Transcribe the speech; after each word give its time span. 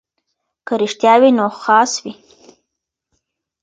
که 0.65 0.73
رښتیا 0.81 1.13
وي 1.21 1.31
نو 1.37 1.45
خاص 1.61 1.91
وي. 2.03 2.13